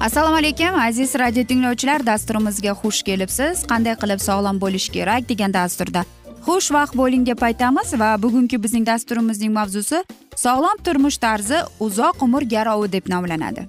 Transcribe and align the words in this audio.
assalomu 0.00 0.36
alaykum 0.36 0.74
aziz 0.80 1.14
radio 1.14 1.44
tinglovchilar 1.44 2.06
dasturimizga 2.06 2.72
xush 2.82 3.02
kelibsiz. 3.08 3.64
Qanday 3.70 3.94
qilib 4.02 4.20
sog'lom 4.28 4.60
bo'lish 4.60 4.88
kerak 4.94 5.28
degan 5.28 5.52
dasturda 5.52 6.04
xushvaqt 6.46 6.94
bo'ling 7.00 7.26
deb 7.26 7.42
aytamiz 7.48 7.92
va 8.02 8.08
bugungi 8.22 8.62
bizning 8.64 8.86
dasturimizning 8.86 9.52
mavzusi 9.52 9.98
sog'lom 10.44 10.78
turmush 10.86 11.18
tarzi 11.24 11.58
uzoq 11.86 12.22
umr 12.26 12.42
garovi 12.54 12.88
deb 12.92 13.10
nomlanadi. 13.12 13.66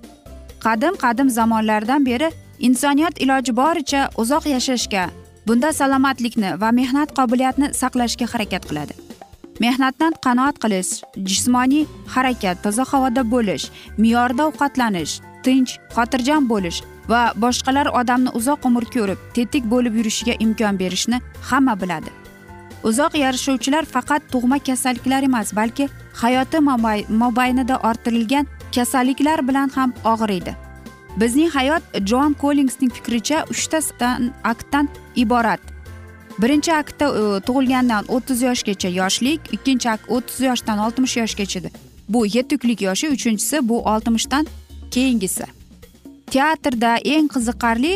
Qadim 0.65 0.95
qadim 1.03 1.29
zamonlardan 1.29 2.05
beri 2.05 2.29
insoniyat 2.59 3.19
iloji 3.23 3.55
boricha 3.61 4.09
uzoq 4.17 4.47
yashashga 4.55 5.09
bunda 5.47 5.73
salomatlikni 5.73 6.51
va 6.61 6.69
mehnat 6.79 7.09
qobiliyatini 7.17 7.73
saqlashga 7.81 8.25
harakat 8.33 8.69
qiladi. 8.69 8.93
Mehnatdan 9.59 10.13
qanoat 10.25 10.63
qilish 10.63 10.91
jismoniy 11.29 11.83
harakat 12.15 12.63
toza 12.63 12.83
havoda 12.91 13.21
bo'lish 13.33 13.65
me'yorda 13.97 14.47
ovqatlanish 14.49 15.13
tinch 15.45 15.77
xotirjam 15.95 16.49
bo'lish 16.49 16.81
va 17.11 17.21
boshqalar 17.43 17.87
odamni 18.01 18.33
uzoq 18.39 18.65
umr 18.69 18.85
ko'rib 18.95 19.19
tetik 19.35 19.69
bo'lib 19.73 19.95
yurishiga 19.99 20.35
imkon 20.45 20.79
berishni 20.79 21.21
hamma 21.49 21.75
biladi. 21.81 22.09
Uzoq 22.89 23.15
yashovchilar 23.23 23.85
faqat 23.85 24.21
tug'ma 24.33 24.57
kasalliklar 24.67 25.23
emas 25.29 25.55
balki 25.55 25.89
hayoti 26.23 26.59
mobaynida 27.23 27.75
orttirilgan 27.89 28.47
kasalliklar 28.75 29.47
bilan 29.47 29.69
ham 29.75 29.93
og'riydi 30.13 30.55
bizning 31.17 31.49
hayot 31.49 31.83
jon 32.05 32.33
kollingsning 32.33 32.91
fikricha 32.91 33.45
uchtadan 33.49 34.31
aktdan 34.43 34.89
iborat. 35.15 35.59
Birinchi 36.39 36.73
aktda 36.73 37.05
e, 37.05 37.39
tug'ilgandan 37.47 38.07
o'ttiz 38.07 38.41
yoshgacha 38.41 38.89
yoshlik 38.89 39.53
ikkinchi 39.55 39.89
akt 39.89 40.09
o'ttiz 40.09 40.39
yoshdan 40.49 40.79
oltmish 40.85 41.17
yoshgacha 41.17 41.59
bu 42.09 42.25
yetuklik 42.25 42.81
yoshi 42.81 43.09
uchinchisi 43.09 43.69
bu 43.69 43.81
oltmishdan 43.93 44.47
keyingisi. 44.95 45.45
Teatrda 46.31 46.91
eng 47.13 47.27
qiziqarli 47.33 47.93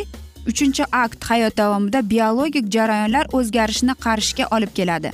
uchinchi 0.50 0.84
akt 0.92 1.24
hayot 1.30 1.58
davomida 1.58 2.02
biologik 2.14 2.66
jarayonlar 2.76 3.26
o'zgarishni 3.38 3.94
qarishga 4.06 4.46
olib 4.58 4.72
keladi. 4.80 5.12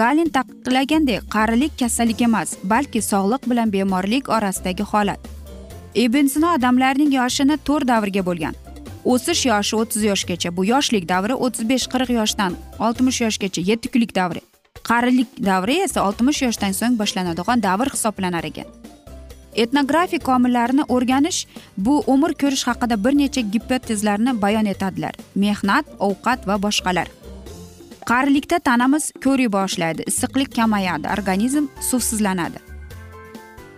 Galin 0.00 0.28
taqiqlagandek 0.36 1.28
qarilik 1.34 1.72
kasallik 1.80 2.20
emas 2.28 2.56
balki 2.72 3.00
sog'liq 3.10 3.50
bilan 3.50 3.72
bemorlik 3.72 4.28
orasidagi 4.36 4.84
holat. 4.92 5.20
Ibn 6.04 6.26
sino 6.34 6.54
odamlarning 6.56 7.14
yoshini 7.20 7.56
to'rt 7.68 7.88
davrga 7.88 8.22
bo'lgan. 8.26 8.58
O'sish 9.12 9.46
yoshi 9.46 9.76
o'ttiz 9.80 10.02
yoshgacha 10.10 10.52
bu 10.56 10.66
yoshlik 10.72 11.08
davri 11.08 11.34
o'ttiz 11.46 11.68
besh 11.70 11.86
qirq 11.92 12.12
yoshdan 12.18 12.58
oltmish 12.88 13.20
yoshgacha 13.24 13.64
yetti 13.70 13.92
kunlik 13.94 14.12
davri. 14.20 14.42
Qarilik 14.90 15.30
davri 15.50 15.80
esa 15.86 16.04
oltmish 16.08 16.42
yoshdan 16.46 16.76
so'ng 16.80 17.00
boshlanadigan 17.00 17.64
davr 17.68 17.88
hisoblanar 17.94 18.44
ekan. 18.50 18.77
Etnografik 19.62 20.28
omillarni 20.28 20.84
o'rganish 20.94 21.46
bu 21.76 21.94
umr 22.14 22.32
ko'rish 22.42 22.64
haqida 22.68 22.96
bir 23.04 23.14
necha 23.18 23.40
gipotezlarni 23.40 24.42
bayon 24.42 24.66
etadilar. 24.74 25.14
Mehnat 25.34 25.86
ovqat 25.98 26.46
va 26.48 26.56
boshqalar. 26.62 27.08
Qarilikda 28.10 28.58
tanamiz 28.58 29.12
ko'riy 29.24 29.50
boshlaydi 29.52 30.06
issiqlik 30.10 30.54
kamayadi 30.56 31.08
organizm 31.16 31.64
suvsizlanadi. 31.90 32.58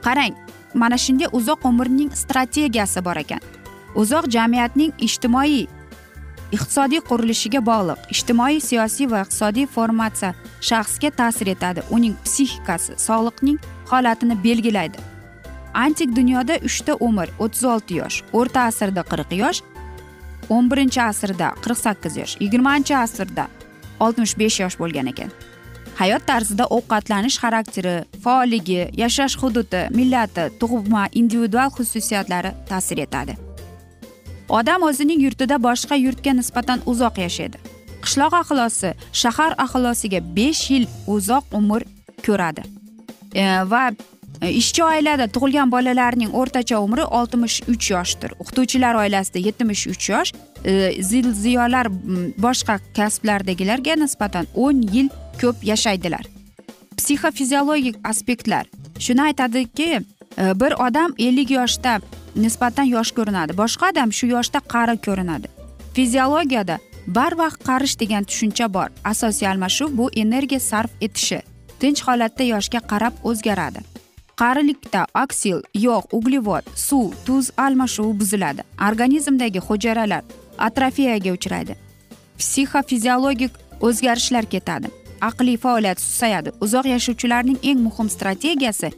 Qarang 0.07 0.35
mana 0.75 0.99
shunday 1.05 1.29
uzoq 1.33 1.67
umrning 1.71 2.11
strategiyasi 2.23 3.05
bor 3.05 3.17
ekan. 3.17 3.41
Uzoq 3.95 4.31
jamiyatning 4.37 4.93
ijtimoiy 5.07 5.67
iqtisodiy 6.57 7.01
qurilishiga 7.11 7.61
bog'liq 7.71 8.11
ijtimoiy 8.15 8.61
siyosiy 8.69 9.11
va 9.13 9.25
iqtisodiy 9.25 9.67
formatsiya 9.77 10.35
shaxsga 10.69 11.11
ta'sir 11.21 11.55
etadi. 11.55 11.87
Uning 11.91 12.15
psixikasi 12.27 12.99
sog'liqning 13.07 13.59
holatini 13.91 14.37
belgilaydi. 14.45 15.10
Antik 15.75 16.17
dunyoda 16.17 16.59
uchta 16.69 16.95
umr 17.01 17.29
o'ttiz 17.39 17.65
olti 17.65 18.01
yosh 18.01 18.23
o'rta 18.33 18.67
asrda 18.71 19.03
qirq 19.13 19.37
yosh 19.43 19.63
o'n 20.55 20.71
birinchi 20.71 21.01
asrda 21.03 21.55
qirq 21.65 21.79
sakkiz 21.87 22.17
yosh 22.23 22.35
yigirmanchi 22.43 22.97
asrda 23.05 23.47
oltmish 24.01 24.35
besh 24.39 24.61
yosh 24.61 24.77
bo'lgan 24.81 25.13
ekan. 25.13 25.31
Hayot 26.01 26.25
tarzida 26.27 26.65
ovqatlanish 26.77 27.37
xarakteri 27.43 27.95
faolligi 28.25 28.89
yashash 29.03 29.37
hududi 29.43 29.83
millati 29.99 30.47
tug'ma 30.61 31.03
individual 31.21 31.71
xususiyatlari 31.77 32.53
ta'sir 32.71 32.99
etadi. 33.07 33.37
Odam 34.49 34.83
o'zining 34.89 35.21
yurtida 35.27 35.57
boshqa 35.69 35.99
yurtga 36.05 36.33
nisbatan 36.39 36.81
uzoq 36.93 37.21
yashaydi. 37.25 37.59
Qishloq 38.05 38.35
ahlosi 38.43 38.95
shahar 39.23 39.53
aholisiga 39.65 40.21
besh 40.37 40.63
yil 40.73 40.87
uzoq 41.17 41.45
umr 41.59 41.85
ko'radi. 42.27 42.65
E, 43.35 43.45
va 43.73 43.83
E, 44.43 44.51
ishchi 44.51 44.85
oilada 44.85 45.27
tug'ilgan 45.29 45.71
bolalarning 45.73 46.33
o'rtacha 46.41 46.81
umri 46.81 47.05
oltmish 47.05 47.61
uch 47.69 47.91
yoshdir. 47.93 48.33
O'qituvchilar 48.41 48.97
oilasida 49.03 49.43
yetmish 49.47 49.87
uch 49.93 50.09
yosh. 50.11 50.33
E, 50.65 51.03
zilziyolar 51.03 51.91
boshqa 52.47 52.79
kasblardagilarga 52.97 53.97
nisbatan 54.05 54.49
o'n 54.55 54.83
yil 54.95 55.09
ko'p 55.41 55.65
yashaydilar. 55.73 56.25
Psixofiziologik 56.97 58.01
aspektlar. 58.05 58.67
Shuni 58.99 59.23
aytadiki 59.29 59.91
e, 59.93 60.01
bir 60.61 60.73
odam 60.87 61.15
ellik 61.19 61.51
yoshda 61.51 62.01
nisbatan 62.37 62.89
yosh 62.97 63.13
ko'rinadi 63.17 63.57
boshqa 63.63 63.93
odam 63.93 64.13
shu 64.13 64.33
yoshda 64.33 64.65
qari 64.73 64.97
ko'rinadi. 65.07 65.53
Fiziologiyada 65.95 66.79
barvaqt 67.07 67.61
qarish 67.69 67.99
degan 68.01 68.25
tushuncha 68.25 68.73
bor. 68.73 68.89
Asosiy 69.05 69.49
almashuv 69.53 69.97
bu 69.99 70.11
energiya 70.25 70.61
sarf 70.61 70.91
etishi. 71.01 71.43
Tinch 71.81 72.05
holatda 72.09 72.45
yoshga 72.55 72.81
qarab 72.93 73.25
o'zgaradi. 73.25 73.90
Qarilikda 74.41 75.03
oksil 75.25 75.59
yog' 75.75 76.13
uglevod 76.17 76.65
suv 76.75 77.13
tuz 77.27 77.51
almashuvi 77.57 78.19
buziladi. 78.21 78.63
Organizmdagi 78.89 79.61
hujayralar 79.67 80.23
atrofiyaga 80.59 81.33
uchraydi. 81.33 81.77
Psixofiziologik 82.39 83.53
o'zgarishlar 83.81 84.45
ketadi. 84.55 84.89
Aqliy 85.21 85.59
faoliyat 85.65 86.01
susayadi. 86.01 86.51
Uzoq 86.61 86.87
yashovchilarning 86.95 87.59
eng 87.63 87.81
muhim 87.87 88.09
strategiyasi 88.17 88.91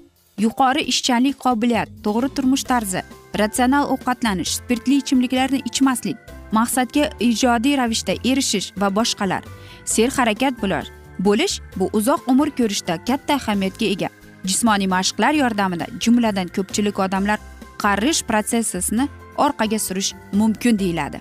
yuqori 0.45 0.83
ishchanlik 0.93 1.37
qobiliyat 1.45 1.89
to'g'ri 2.05 2.29
turmush 2.37 2.65
tarzi 2.71 3.03
ratsional 3.41 3.91
ovqatlanish 3.95 4.55
spirtli 4.59 4.97
ichimliklarni 5.03 5.61
ichmaslik 5.71 6.17
maqsadga 6.59 7.05
ijodiy 7.29 7.77
ravishda 7.81 8.15
erishish 8.31 8.73
va 8.81 8.89
boshqalar. 8.99 9.43
Serharakat 9.85 10.55
bo'lish 10.63 10.89
bo'lish 11.27 11.61
bu 11.77 11.91
uzoq 11.99 12.21
umr 12.33 12.49
ko'rishda 12.59 13.05
katta 13.09 13.35
ahamiyatga 13.41 13.87
ega. 13.95 14.09
Jismoniy 14.45 14.89
mashqlar 14.97 15.35
yordamida 15.35 15.87
jumladan 16.01 16.49
ko'pchilik 16.57 16.99
odamlar 16.99 17.39
qarish 17.85 18.23
protsessini 18.29 19.09
orqaga 19.37 19.79
surish 19.79 20.15
mumkin 20.33 20.79
deyiladi. 20.79 21.21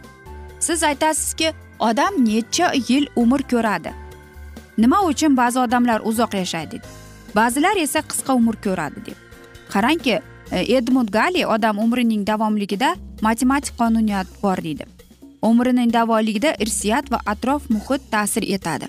Siz 0.59 0.83
aytasizki 0.83 1.53
odam 1.79 2.13
necha 2.25 2.71
yil 2.89 3.07
umr 3.15 3.41
ko'radi? 3.51 3.91
Nima 4.77 5.01
uchun 5.11 5.37
ba'zi 5.37 5.59
odamlar 5.59 6.01
uzoq 6.09 6.33
yashaydi? 6.33 6.81
Ba'zilar 7.35 7.77
esa 7.77 8.01
qisqa 8.01 8.33
umr 8.33 8.55
ko'radi 8.65 9.05
deb. 9.05 9.17
Qarangki 9.73 10.19
e, 10.51 10.75
edmund 10.77 11.09
gali 11.09 11.45
odam 11.45 11.79
umrining 11.79 12.27
davomligida 12.27 12.95
matematik 13.21 13.77
qonuniyat 13.77 14.27
bor 14.43 14.57
deydi. 14.63 14.85
Umrining 15.41 15.93
davomligida 15.93 16.55
irsiyat 16.59 17.11
va 17.11 17.19
atrof 17.25 17.69
muhit 17.69 18.01
ta'sir 18.11 18.43
etadi. 18.57 18.85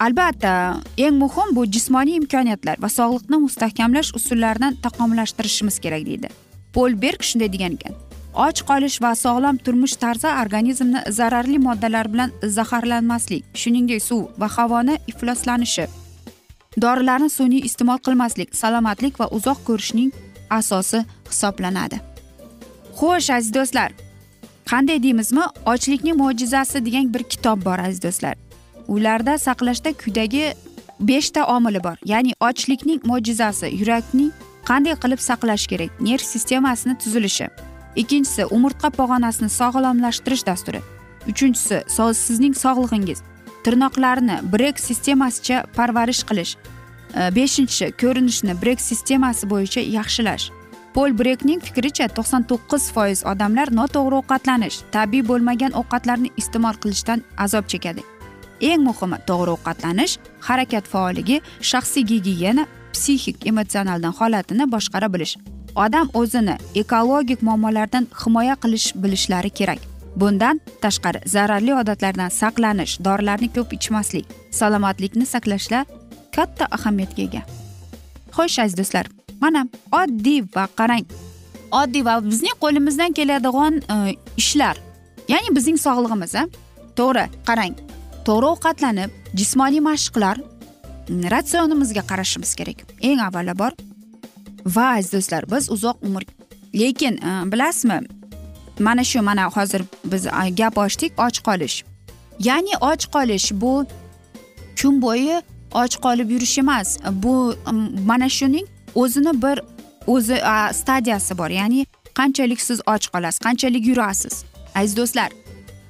Albatta 0.00 0.80
eng 0.96 1.16
muhim 1.22 1.54
bu 1.56 1.66
jismoniy 1.74 2.16
imkoniyatlar 2.20 2.76
va 2.82 2.88
sog'liqni 2.98 3.38
mustahkamlash 3.46 4.10
usullarini 4.18 4.76
taqomillashtirishimiz 4.84 5.78
kerak 5.84 6.06
deydi. 6.06 6.28
Pol 6.74 7.02
berg 7.02 7.22
shunday 7.22 7.52
degan 7.52 7.72
ekan. 7.78 7.94
Och 8.34 8.60
qolish 8.68 8.98
va 9.02 9.12
sog'lom 9.24 9.56
turmush 9.64 9.96
tarzi 10.02 10.28
organizmni 10.42 11.00
zararli 11.18 11.58
moddalar 11.58 12.12
bilan 12.12 12.30
zaharlanmaslik 12.56 13.44
shuningdek 13.54 14.02
suv 14.02 14.22
va 14.40 14.48
havoni 14.56 14.98
ifloslanishi 15.10 15.86
dorilarni 16.82 17.30
sun'iy 17.38 17.64
iste'mol 17.68 17.98
qilmaslik 18.06 18.54
salomatlik 18.60 19.20
va 19.20 19.26
uzoq 19.38 19.64
ko'rishning 19.68 20.10
asosi 20.50 21.00
hisoblanadi. 21.30 21.98
Xo'sh 22.98 23.30
aziz 23.36 23.54
do'stlar 23.54 23.90
qanday 24.70 25.02
deymizmi? 25.02 25.44
Ochlikning 25.72 26.16
mo'jizasi 26.22 26.84
degan 26.86 27.14
bir 27.14 27.22
kitob 27.32 27.64
bor 27.64 27.78
aziz 27.78 28.02
do'stlar. 28.02 28.47
Ularda 28.88 29.38
saqlashda 29.38 29.92
quyidagi 29.92 30.54
beshta 31.00 31.46
omili 31.56 31.84
bor. 31.84 31.96
Ya'ni 32.04 32.32
ochlikning 32.40 33.00
mo'jizasi 33.04 33.70
yurakning 33.80 34.32
qanday 34.68 34.94
qilib 35.02 35.20
saqlash 35.28 35.66
kerak 35.70 36.00
nerv 36.00 36.24
sistemasini 36.34 36.98
tuzilishi. 36.98 37.48
Ikkinchisi 37.96 38.44
umurtqa 38.56 38.90
pog'onasini 38.98 39.50
sog'lomlashtirish 39.60 40.46
dasturi. 40.46 40.80
Uchinchisi 41.30 41.82
sizning 42.26 42.54
sog'lig'ingiz 42.64 43.22
tirnoqlarni 43.64 44.36
brek 44.52 44.80
sistemasicha 44.80 45.64
parvarish 45.76 46.22
qilish. 46.28 46.52
E, 47.20 47.20
beshinchisi 47.36 47.92
ko'rinishni 48.02 48.54
brek 48.62 48.80
sistemasi 48.80 49.50
bo'yicha 49.50 49.80
yaxshilash. 49.80 50.50
Pol 50.94 51.10
brekning 51.18 51.60
fikricha 51.66 52.06
to'qson 52.16 52.42
to'qqiz 52.50 52.84
foiz 52.94 53.24
odamlar 53.32 53.68
noto'g'ri 53.80 54.20
ovqatlanish 54.20 54.78
tabiiy 54.94 55.26
bo'lmagan 55.30 55.76
ovqatlarni 55.80 56.30
iste'mol 56.40 56.76
qilishdan 56.82 57.24
azob 57.44 57.68
chekadi. 57.72 58.02
Eng 58.60 58.82
muhimi 58.88 59.18
to'g'ri 59.28 59.50
ovqatlanish 59.56 60.18
harakat 60.48 60.84
faolligi 60.92 61.40
shaxsiy 61.70 62.04
gigiyena 62.10 62.66
psixik 62.92 63.46
emotsional 63.46 64.02
holatini 64.18 64.64
boshqara 64.74 65.12
bilish. 65.14 65.36
Odam 65.84 66.10
o'zini 66.14 66.56
ekologik 66.74 67.42
muammolardan 67.42 68.06
himoya 68.24 68.56
qilish 68.62 68.86
bilishlari 69.02 69.50
kerak. 69.50 69.78
Bundan 70.16 70.60
tashqari 70.82 71.20
zararli 71.34 71.74
odatlardan 71.74 72.30
saqlanish 72.40 72.98
dorilarni 73.04 73.48
ko'p 73.56 73.72
ichmaslik 73.78 74.26
salomatlikni 74.50 75.26
saqlashda 75.34 75.84
katta 76.36 76.64
ahamiyatga 76.76 77.22
ega. 77.22 77.42
Xo'sh 78.36 78.58
aziz 78.62 78.76
do'stlar 78.80 79.06
mana 79.40 79.66
oddiy 80.00 80.42
va 80.56 80.64
qarang. 80.78 81.04
Oddiy 81.80 82.04
va 82.08 82.14
bizning 82.30 82.56
qo'limizdan 82.62 83.12
keladigan 83.18 83.74
e, 83.94 84.16
ishlar 84.42 84.76
ya'ni 85.28 85.54
bizning 85.56 85.78
sog'lig'imiz 85.86 86.34
a? 86.40 86.42
To'g'ri 86.98 87.24
qarang. 87.48 87.74
To'g'ri 88.28 88.46
ovqatlanib 88.54 89.10
jismoniy 89.40 89.80
mashqlar 89.90 90.36
ratsionimizga 91.34 92.02
qarashimiz 92.10 92.54
kerak. 92.58 92.78
Eng 93.08 93.20
avvalambor 93.28 93.72
va 94.76 94.86
aziz 94.96 95.12
do'stlar 95.12 95.42
biz 95.52 95.70
uzoq 95.74 95.96
umr 96.08 96.22
lekin 96.80 97.14
e, 97.28 97.30
bilasizmi 97.52 97.98
mana 98.86 99.04
shu 99.10 99.22
mana 99.22 99.44
hozir 99.56 99.82
biz 100.04 100.26
e, 100.26 100.30
gap 100.60 100.78
ochdik 100.78 101.12
och 101.24 101.38
qolish. 101.48 101.76
Ya'ni 102.48 102.74
och 102.90 103.02
qolish 103.14 103.48
bu 103.62 103.86
kun 104.80 105.02
bo'yi 105.02 105.42
och 105.72 105.94
qolib 106.04 106.30
yurish 106.30 106.58
emas. 106.58 106.98
Bu 107.12 107.54
mana 108.06 108.28
shuning 108.28 108.66
o'zini 108.94 109.42
bir 109.42 109.60
o'zi 110.06 110.36
stadiyasi 110.80 111.38
bor. 111.38 111.50
Ya'ni 111.60 111.86
qanchalik 112.14 112.60
siz 112.60 112.80
och 112.80 113.04
qolasiz 113.14 113.38
qanchalik 113.46 113.86
yurasiz? 113.86 114.44
Aziz 114.74 114.96
do'stlar 114.96 115.30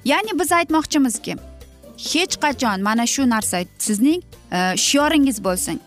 ya'ni 0.05 0.39
biz 0.39 0.51
aytmoqchimizki 0.51 1.35
hech 2.07 2.35
qachon 2.43 2.81
mana 2.87 3.05
shu 3.13 3.29
narsa 3.29 3.63
sizning 3.77 4.21
e, 4.51 4.59
shioringiz 4.87 5.43
bo'lsin. 5.47 5.79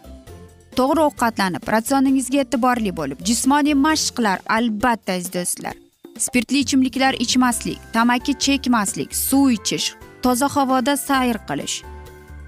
To'g'ri 0.78 1.00
ovqatlanib 1.08 1.68
ratsioningizga 1.74 2.38
e'tiborli 2.44 2.92
bo'lib 3.00 3.18
jismoniy 3.28 3.76
mashqlar 3.86 4.38
albatta 4.58 5.12
aziz 5.18 5.32
do'stlar 5.38 5.74
spirtli 6.18 6.58
ichimliklar 6.58 7.14
ichmaslik 7.24 7.78
tamaki 7.92 8.34
chekmaslik 8.38 9.16
suv 9.16 9.50
ichish 9.50 9.94
toza 10.22 10.48
havoda 10.48 10.96
sayr 10.96 11.38
qilish. 11.48 11.76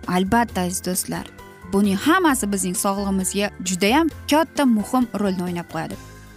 Albatta 0.06 0.60
aziz 0.60 0.84
do'stlar 0.86 1.26
buning 1.72 1.98
hammasi 2.06 2.52
bizning 2.52 2.76
sog'lig'imizga 2.84 3.50
judayam 3.68 4.08
katta 4.30 4.64
muhim 4.76 5.04
rolni 5.20 5.42
o'ynab 5.46 5.68
qo'yadi. 5.74 5.96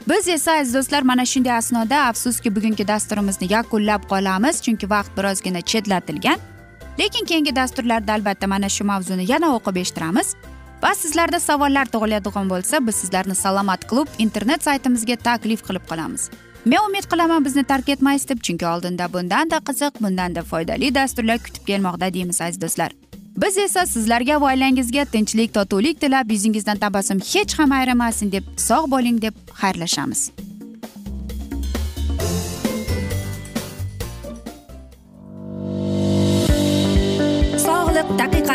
Biz 0.10 0.28
esa 0.28 0.52
aziz 0.60 0.74
do'stlar 0.74 1.02
mana 1.02 1.26
shunday 1.26 1.58
asnoda 1.62 1.98
afsuski 2.12 2.56
bugungi 2.56 2.88
dasturimizni 2.88 3.48
yakunlab 3.56 4.04
qolamiz 4.12 4.62
chunki 4.66 4.90
vaqt 4.90 5.12
birozgina 5.18 5.62
chetlatilgan. 5.62 6.40
Lekin 7.00 7.26
keyingi 7.26 7.56
dasturlarda 7.56 8.14
albatta 8.14 8.48
mana 8.48 8.70
shu 8.70 8.84
mavzuni 8.84 9.32
yana 9.32 9.56
o'qib 9.58 9.76
eshittiramiz. 9.84 10.36
Va 10.84 10.92
sizlarda 10.96 11.40
savollar 11.40 11.86
tug'iladigan 11.94 12.50
bo'lsa 12.50 12.82
biz 12.88 12.96
sizlarni 12.96 13.36
salomat 13.36 13.88
klub 13.90 14.08
internet 14.26 14.64
saytimizga 14.64 15.16
taklif 15.16 15.64
qilib 15.68 15.86
qolamiz. 15.90 16.30
Men 16.66 16.80
umid 16.90 17.06
qilaman 17.12 17.46
bizni 17.46 17.64
tark 17.64 17.90
etmaysiz 17.90 18.30
deb 18.30 18.40
chunki 18.46 18.68
oldinda 18.68 19.14
bundanda 19.14 19.58
qiziq 19.68 20.02
bundanda 20.04 20.44
foydali 20.44 20.96
dasturlar 20.96 21.38
kutib 21.46 21.64
kelmoqda 21.70 22.14
deymiz 22.14 22.42
aziz 22.42 22.62
do'stlar. 22.62 22.92
Biz 23.42 23.58
esa 23.58 23.86
sizlarga 23.86 24.42
va 24.42 24.52
oilangizga 24.52 25.06
tinchlik 25.06 25.54
totuvlik 25.54 26.02
tilab 26.02 26.32
yuzingizdan 26.32 26.78
tabassum 26.78 27.20
hech 27.32 27.60
ham 27.60 27.72
ayrimasin 27.80 28.32
deb 28.32 28.44
sog' 28.68 28.92
bo'ling 28.92 29.22
deb 29.22 29.36
xayrlashamiz. 29.62 30.32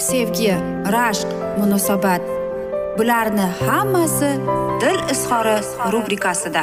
sevgi 0.00 0.54
rashq 0.94 1.28
munosabat. 1.58 2.22
Bularni 2.98 3.46
hammasi 3.66 4.30
dil 4.80 5.00
izhori 5.12 5.56
rubrikasida. 5.92 6.62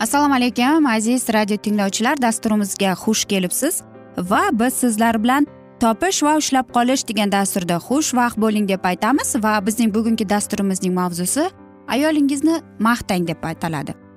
Assalomu 0.00 0.34
alaykum 0.34 0.86
aziz 0.86 1.28
radio 1.34 1.56
tinglovchilar 1.56 2.22
dasturimizga 2.22 2.92
xush 3.04 3.24
kelibsiz 3.24 3.82
va 4.16 4.42
biz 4.52 4.74
sizlar 4.74 5.22
bilan 5.22 5.46
topish 5.80 6.22
va 6.22 6.36
ushlab 6.36 6.72
qolish 6.76 7.06
degan 7.08 7.32
dasturda 7.32 7.76
xushvaqt 7.88 8.36
bo'ling 8.44 8.68
deb 8.68 8.84
aytamiz 8.84 9.34
va 9.44 9.54
bizning 9.66 9.94
bugungi 9.94 10.28
dasturimizning 10.28 10.94
mavzusi 10.94 11.50
ayolingizni 11.88 12.60
maqtang 12.78 13.28
deb 13.28 13.44
ataladi 13.44 14.09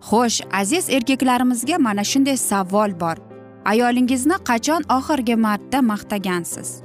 xo'sh 0.00 0.40
aziz 0.52 0.90
erkaklarimizga 0.90 1.78
mana 1.78 2.04
shunday 2.04 2.36
savol 2.36 3.00
bor. 3.00 3.16
Ayolingizni 3.64 4.34
qachon 4.48 4.82
oxirgi 4.88 5.36
marta 5.36 5.82
maqtagansiz? 5.82 6.82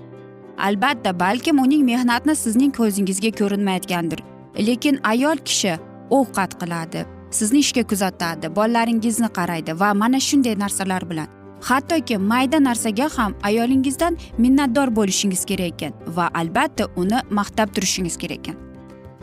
Albatta 0.58 1.20
balkim 1.20 1.60
uning 1.60 1.84
mehnatni 1.86 2.36
sizning 2.36 2.72
ko'zingizga 2.72 3.32
ko'rinmayotgandir. 3.40 4.20
Lekin 4.68 5.00
ayol 5.04 5.38
kishi 5.38 5.74
ovqat 6.10 6.52
qiladi 6.62 7.06
sizni 7.32 7.60
ishga 7.60 7.84
kuzatadi 7.84 8.56
bolalaringizni 8.56 9.30
qaraydi 9.38 9.80
va 9.80 9.94
mana 9.94 10.20
shunday 10.20 10.60
narsalar 10.60 11.10
bilan. 11.10 11.28
Hattoki 11.62 12.18
mayda 12.18 12.60
narsaga 12.64 13.10
ham 13.18 13.36
ayolingizdan 13.44 14.18
minnatdor 14.38 14.96
bo'lishingiz 14.96 15.46
kerak 15.46 15.74
ekan 15.74 15.94
va 16.18 16.30
albatta 16.34 16.88
uni 16.96 17.20
maqtab 17.30 17.74
turishingiz 17.76 18.18
kerak 18.18 18.40
ekan. 18.40 18.71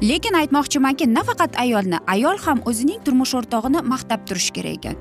Lekin 0.03 0.35
aytmoqchimanki 0.35 1.15
nafaqat 1.15 1.59
ayolni 1.59 1.99
ayol 2.07 2.39
ham 2.45 2.63
o'zining 2.67 3.01
turmush 3.05 3.35
o'rtog'ini 3.35 3.83
maqtab 3.93 4.27
turishi 4.27 4.53
kerak 4.53 4.77
ekan. 4.79 4.97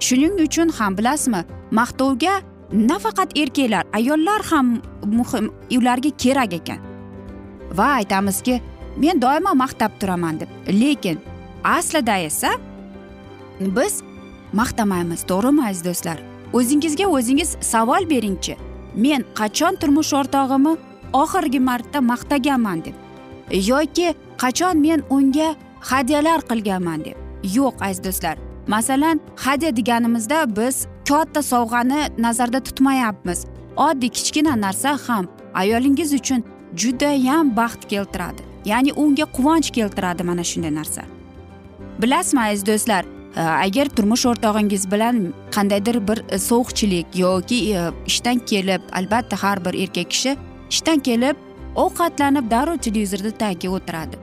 Shuning 0.00 0.40
uchun 0.46 0.68
ham 0.78 0.96
bilasizmi 0.98 1.44
maqtovga 1.70 2.40
nafaqat 2.72 3.36
erkaklar 3.42 3.84
ayollar 3.92 4.42
ham 4.50 4.80
muhim 5.18 5.52
ularga 5.70 6.10
kerak 6.22 6.52
ekan. 6.52 6.80
Va 7.78 7.88
aytamizki 8.00 8.60
men 8.96 9.22
doimo 9.22 9.52
maqtab 9.54 10.00
turaman 10.00 10.40
deb. 10.40 10.48
Lekin 10.68 11.18
aslida 11.64 12.16
esa 12.18 12.50
biz 13.60 14.02
maqtamaymiz 14.52 15.24
to'g'rimi 15.30 15.68
aziz 15.68 15.84
do'stlar. 15.84 16.18
O'zingizga 16.52 17.06
o'zingiz 17.06 17.56
savol 17.60 18.08
beringchi. 18.10 18.56
Men 18.94 19.24
qachon 19.38 19.76
turmush 19.80 20.12
o'rtog'imni 20.18 20.78
oxirgi 21.12 21.60
marta 21.60 22.00
maqtaganman 22.00 22.84
deb. 22.84 23.05
Yoki 23.50 24.14
qachon 24.38 24.80
men 24.80 25.02
unga 25.10 25.56
hadyalar 25.80 26.40
qilganman 26.40 27.04
deb. 27.04 27.16
Yo'q 27.54 27.74
aziz 27.80 28.04
do'stlar. 28.04 28.36
Masalan 28.66 29.20
hadya 29.36 29.76
deganimizda 29.76 30.56
biz 30.56 30.86
katta 31.08 31.42
sovg'ani 31.42 32.00
nazarda 32.18 32.60
tutmayapmiz. 32.60 33.46
Oddiy 33.76 34.08
kichkina 34.08 34.60
narsa 34.60 34.98
ham 35.06 35.28
ayolingiz 35.54 36.12
uchun 36.12 36.44
judayam 36.76 37.56
baxt 37.56 37.88
keltiradi. 37.88 38.42
Ya'ni 38.64 38.92
unga 38.92 39.24
quvonch 39.36 39.70
keltiradi 39.70 40.22
mana 40.22 40.44
shunday 40.44 40.74
narsa. 40.74 41.02
Bilasizmi 42.02 42.40
aziz 42.40 42.66
do'stlar 42.66 43.04
e, 43.36 43.40
agar 43.40 43.86
turmush 43.88 44.26
o'rtog'ingiz 44.26 44.90
bilan 44.92 45.34
qandaydir 45.54 46.08
bir 46.08 46.38
sovuqchilik 46.38 47.06
yoki 47.14 47.58
e, 47.74 47.90
ishdan 48.06 48.38
kelib 48.38 48.82
albatta 48.92 49.42
har 49.42 49.64
bir 49.64 49.74
erkak 49.82 50.10
kishi 50.10 50.36
ishdan 50.70 50.98
kelib 50.98 51.36
ovqatlanib 51.84 52.50
darrov 52.50 52.78
televizorni 52.86 53.32
tagiga 53.42 53.74
o'tiradi. 53.76 54.16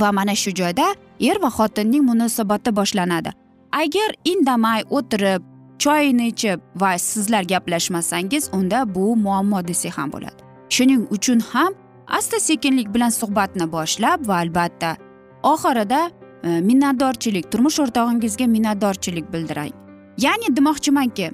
Va 0.00 0.12
mana 0.12 0.34
shu 0.42 0.50
joyda 0.60 0.86
er 1.20 1.36
va 1.42 1.50
xotinning 1.58 2.04
munosabati 2.10 2.76
boshlanadi. 2.78 3.30
Agar 3.72 4.10
indamay 4.24 4.82
o'tirib 4.98 5.42
choyini 5.78 6.26
ichib 6.32 6.60
va 6.82 6.98
sizlar 6.98 7.42
gaplashmasangiz 7.42 8.50
unda 8.52 8.94
bu 8.94 9.16
muammo 9.16 9.68
desak 9.68 9.98
ham 9.98 10.12
bo'ladi. 10.12 10.40
Shuning 10.74 11.02
uchun 11.16 11.40
ham 11.40 11.72
asta 12.06 12.40
sekinlik 12.40 12.94
bilan 12.94 13.10
suhbatni 13.20 13.72
boshlab 13.72 14.28
va 14.28 14.36
albatta 14.44 14.96
oxirida 15.42 16.10
e, 16.44 16.60
minnatdorchilik 16.68 17.50
turmush 17.52 17.78
o'rtog'ingizga 17.84 18.46
minnatdorchilik 18.46 19.32
bildirang. 19.32 19.72
Ya'ni 20.18 20.56
demoqchimanki 20.56 21.30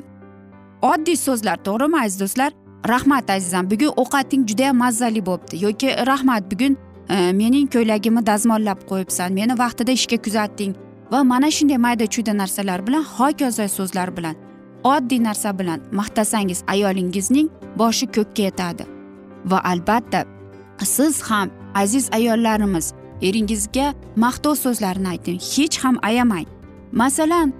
oddiy 0.83 1.17
so'zlar 1.17 1.57
to'g'rimi 1.67 1.99
aziz 2.05 2.21
do'stlar? 2.21 2.53
Rahmat 2.89 3.31
azizam. 3.31 3.71
Bugun 3.71 3.93
ovqating 3.97 4.49
judayam 4.49 4.77
mazali 4.77 5.27
bo'libdi 5.27 5.65
yoki 5.65 5.89
rahmat 6.07 6.51
bugun 6.53 6.77
e, 7.09 7.33
mening 7.33 7.71
ko'ylagimni 7.75 8.27
dazmollab 8.27 8.81
qo'yibsan. 8.91 9.33
Meni 9.33 9.59
vaqtida 9.59 9.93
ishga 9.93 10.17
kuzatding 10.17 10.75
va 11.13 11.25
mana 11.25 11.51
shunday 11.51 11.77
mayda 11.77 12.07
chuyda 12.07 12.33
narsalar 12.37 12.87
bilan 12.87 13.05
hokazo 13.17 13.69
so'zlar 13.69 14.17
bilan 14.17 14.37
oddiy 14.85 15.23
narsa 15.23 15.59
bilan 15.59 15.81
maqtasangiz 15.93 16.65
ayolingizning 16.67 17.49
boshi 17.79 18.07
ko'kka 18.07 18.43
yetadi. 18.43 18.85
Va 19.45 19.59
albatta 19.65 20.25
siz 20.85 21.23
ham 21.23 21.51
aziz 21.75 22.09
ayollarimiz 22.13 22.93
eringizga 23.23 23.95
maqtov 24.17 24.55
so'zlarini 24.65 25.09
ayting. 25.09 25.39
Hech 25.53 25.79
ham 25.85 25.97
ayamang. 26.03 26.47
Masalan 26.93 27.53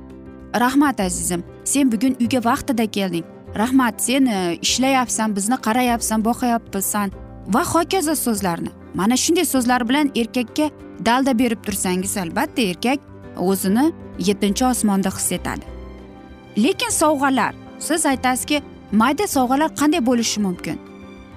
rahmat 0.61 1.01
azizim. 1.01 1.45
Sen 1.65 1.93
bugun 1.93 2.17
uyga 2.21 2.45
vaqtida 2.45 2.87
kelding. 2.87 3.25
Rahmat 3.57 4.03
sen 4.03 4.25
ishlayapsan 4.63 5.37
bizni 5.37 5.57
qarayapsan 5.67 6.25
boqyapsan. 6.25 7.11
Va 7.55 7.65
hokazo 7.65 8.15
so'zlarni. 8.15 8.71
Mana 8.95 9.17
shunday 9.17 9.45
so'zlar 9.45 9.89
bilan 9.89 10.11
erkakka 10.15 10.71
dalda 11.07 11.39
berib 11.39 11.65
tursangiz 11.67 12.17
albatta 12.17 12.63
erkak 12.63 12.99
o'zini 13.37 13.93
yettinchi 14.19 14.65
osmonda 14.65 15.11
his 15.17 15.33
etadi. 15.33 15.65
Lekin 16.57 16.91
sovg'alar 16.91 17.55
siz 17.79 18.07
aytasizki 18.07 18.63
mayda 18.93 19.27
sovg'alar 19.27 19.71
qanday 19.81 20.07
bo'lishi 20.07 20.41
mumkin? 20.41 20.79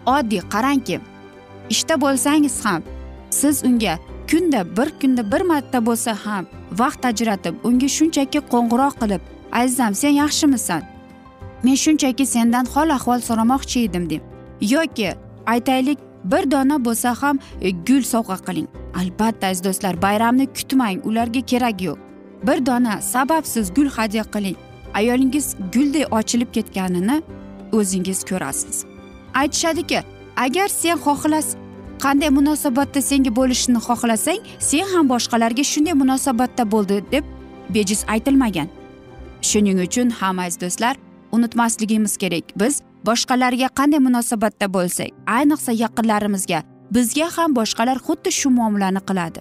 Oddiy 0.05 0.41
qarangki 0.53 0.99
ishda 1.69 2.01
bo'lsangiz 2.01 2.65
ham 2.65 2.81
siz 3.29 3.63
unga 3.63 3.99
kunda 4.31 4.77
bir 4.77 4.89
kunda 5.01 5.31
bir 5.31 5.41
marta 5.41 5.85
bo'lsa 5.85 6.15
ham 6.25 6.45
vaqt 6.71 7.05
ajratib 7.05 7.55
unga 7.63 7.87
shunchaki 7.97 8.39
qo'ng'iroq 8.53 8.93
qilib 9.01 9.21
azizam 9.51 9.95
sen 9.95 10.09
yaxshimisan. 10.09 10.94
Men 11.65 11.75
shunchaki 11.83 12.25
sendan 12.35 12.65
hol 12.73 12.89
ahvol 12.97 13.19
so'ramoqchi 13.27 13.79
edim 13.87 14.09
deb. 14.09 14.21
Yoki 14.73 15.09
aytaylik 15.53 15.99
bir 16.31 16.51
dona 16.51 16.85
bo'lsa 16.85 17.15
ham 17.21 17.39
e, 17.61 17.71
gul 17.87 18.03
sovg'a 18.13 18.37
qiling. 18.47 18.67
Albatta 18.99 19.47
aziz 19.47 19.63
do'stlar 19.63 20.01
bayramni 20.01 20.45
kutmang 20.57 20.97
ularga 21.07 21.41
kerak 21.51 21.81
yo'q. 21.81 21.97
Bir 22.47 22.65
dona 22.65 23.01
sababsiz 23.01 23.73
gul 23.73 23.89
hadya 23.97 24.23
qiling. 24.23 24.57
Ayolingiz 24.93 25.55
gulday 25.73 26.05
ochilib 26.17 26.49
ketganini 26.55 27.17
o'zingiz 27.77 28.19
ko'rasiz. 28.29 28.85
Aytishadiki 29.33 29.99
agar 30.45 30.67
sen 30.67 30.97
xohlas 31.05 31.47
qanday 32.03 32.29
munosabatda 32.29 33.01
senga 33.01 33.31
bo'lishini 33.39 33.79
xohlasang 33.87 34.41
sen 34.59 34.85
ham 34.93 35.05
boshqalarga 35.13 35.63
shunday 35.71 35.95
munosabatda 36.01 36.63
bo'ldi 36.73 37.03
deb 37.11 37.23
bejiz 37.75 38.01
aytilmagan. 38.13 38.67
Shuning 39.49 39.79
uchun 39.87 40.09
ham 40.19 40.39
aziz 40.39 40.61
do'stlar 40.61 40.95
unutmasligimiz 41.37 42.17
kerak. 42.17 42.45
Biz 42.61 42.81
boshqalarga 43.07 43.67
qanday 43.79 44.01
munosabatda 44.07 44.67
bo'lsak 44.75 45.09
ayniqsa 45.37 45.71
yaqinlarimizga 45.83 46.59
bizga 46.95 47.27
ham 47.37 47.55
boshqalar 47.59 47.97
xuddi 48.07 48.31
shu 48.39 48.49
muomalani 48.57 49.01
qiladi. 49.09 49.39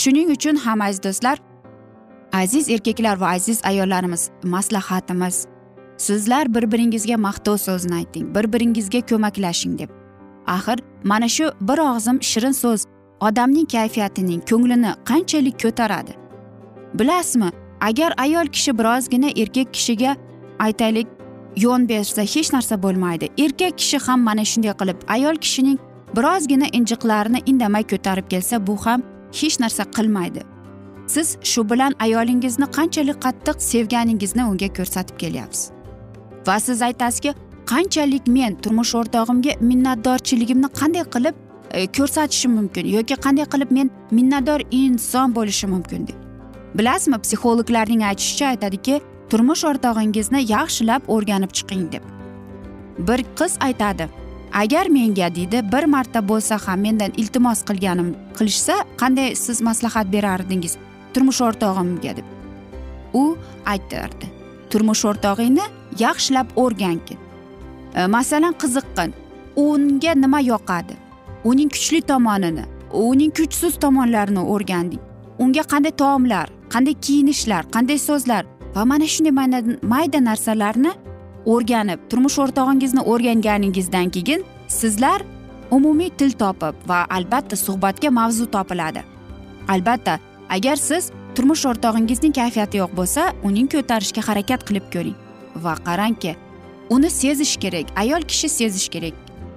Shuning 0.00 0.28
uchun 0.36 0.56
ham 0.64 0.80
aziz 0.86 1.02
do'stlar 1.06 1.36
aziz 2.42 2.70
erkaklar 2.74 3.16
va 3.20 3.28
aziz 3.36 3.60
ayollarimiz 3.64 4.30
maslahatimiz 4.44 5.46
sizlar 6.06 6.54
bir 6.54 6.72
biringizga 6.72 7.16
maqtov 7.16 7.56
so'zini 7.66 7.94
ayting 7.94 8.34
bir 8.34 8.52
biringizga 8.52 9.00
ko'maklashing 9.10 9.78
deb. 9.78 9.90
Axir 10.46 10.78
mana 11.04 11.28
shu 11.28 11.44
bir 11.60 11.78
og'zim 11.78 12.22
shirin 12.22 12.52
so'z 12.62 12.80
odamning 13.20 13.68
kayfiyatining 13.76 14.40
ko'nglini 14.50 14.92
qanchalik 15.08 15.56
ko'taradi? 15.62 16.12
Bilasizmi 16.98 17.50
agar 17.80 18.14
ayol 18.16 18.46
kishi 18.46 18.78
birozgina 18.78 19.30
erkak 19.42 19.74
kishiga 19.74 20.16
aytaylik 20.58 21.06
yon 21.56 21.88
bersa 21.88 22.22
hech 22.22 22.52
narsa 22.52 22.82
bo'lmaydi. 22.82 23.28
Erkak 23.38 23.78
kishi 23.78 23.98
ham 23.98 24.20
mana 24.20 24.44
shunday 24.44 24.74
qilib 24.80 24.98
ayol 25.08 25.36
kishining 25.36 25.78
birozgina 26.16 26.66
injiqlarini 26.78 27.40
indamay 27.46 27.84
ko'tarib 27.92 28.28
kelsa 28.28 28.66
bu 28.66 28.76
ham 28.86 29.02
hech 29.40 29.60
narsa 29.60 29.84
qilmaydi. 29.96 30.42
Siz 31.06 31.38
shu 31.42 31.70
bilan 31.70 31.94
ayolingizni 32.00 32.66
qanchalik 32.76 33.18
qattiq 33.26 33.56
sevganingizni 33.70 34.44
unga 34.44 34.68
ko'rsatib 34.78 35.16
kelyapsiz. 35.22 35.70
Va 36.46 36.60
siz 36.60 36.82
aytasizki 36.82 37.34
qanchalik 37.72 38.26
men 38.28 38.54
turmush 38.62 38.94
o'rtog'imga 39.00 39.52
minnatdorchiligimni 39.70 40.68
qanday 40.80 41.04
qilib 41.14 41.34
e, 41.70 41.86
ko'rsatishim 41.86 42.52
mumkin 42.58 42.86
yoki 42.96 43.14
qanday 43.26 43.46
qilib 43.52 43.70
men 43.78 43.90
minnatdor 44.18 44.60
inson 44.70 45.34
bo'lishim 45.34 45.70
mumkin 45.76 46.06
deb. 46.08 46.18
Bilasizmi 46.78 47.18
psixologlarning 47.24 48.02
aytishicha 48.10 48.46
aytadiki 48.52 49.00
turmush 49.30 49.64
o'rtog'ingizni 49.70 50.40
yaxshilab 50.52 51.08
o'rganib 51.14 51.52
chiqing 51.58 51.86
deb. 51.92 52.04
Bir 53.08 53.24
qiz 53.38 53.56
aytadi 53.66 54.08
agar 54.62 54.86
menga 54.96 55.28
deydi 55.34 55.62
bir 55.72 55.84
marta 55.94 56.20
bo'lsa 56.28 56.58
ham 56.66 56.80
mendan 56.86 57.12
iltimos 57.20 57.62
qilganim 57.68 58.14
qilishsa 58.38 58.76
qanday 59.00 59.34
siz 59.44 59.62
maslahat 59.68 60.12
berardingiz 60.12 60.76
turmush 61.14 61.40
o'rtog'imga? 61.48 62.16
deb. 62.16 62.26
U 63.14 63.24
aytardi 63.72 64.26
turmush 64.70 65.04
o'rtog'ingni 65.10 65.66
yaxshilab 66.04 66.48
o'rgangin 66.62 67.18
e, 67.94 68.06
masalan 68.06 68.54
qiziqqin 68.62 69.12
unga 69.56 70.12
nima 70.14 70.40
yoqadi? 70.52 70.94
Uning 71.44 71.70
kuchli 71.74 72.00
tomonini 72.02 72.64
uning 72.92 73.32
kuchsiz 73.38 73.74
tomonlarini 73.84 74.42
o'rganding. 74.52 75.02
Unga 75.38 75.62
qanday 75.72 75.92
taomlar 76.02 76.46
qanday 76.74 76.94
kiyinishlar 77.04 77.62
qanday 77.74 77.98
so'zlar 78.08 78.44
va 78.76 78.84
mana 78.84 79.06
shunday 79.14 79.32
mayda 79.92 80.20
narsalarni 80.28 80.92
o'rganib 81.52 82.00
turmush 82.10 82.38
o'rtog'ingizni 82.44 83.02
o'rganganingizdan 83.12 84.10
keyin 84.16 84.44
sizlar 84.80 85.24
umumiy 85.76 86.10
til 86.18 86.32
topib 86.42 86.74
va 86.90 86.98
albatta 87.18 87.56
suhbatga 87.56 88.10
mavzu 88.10 88.46
topiladi. 88.56 89.02
Albatta 89.68 90.18
agar 90.56 90.76
siz 90.88 91.10
turmush 91.34 91.64
o'rtog'ingizning 91.70 92.34
kayfiyati 92.40 92.82
yo'q 92.82 92.92
bo'lsa 92.98 93.22
uning 93.48 93.70
ko'tarishga 93.74 94.26
harakat 94.28 94.66
qilib 94.68 94.90
ko'ring 94.94 95.16
va 95.64 95.74
qarangki 95.88 96.36
uni 96.90 97.10
sezish 97.10 97.56
kerak 97.62 97.86
ayol 98.02 98.22
kishi 98.30 98.48
sezish 98.48 98.88
kerak. 98.94 99.14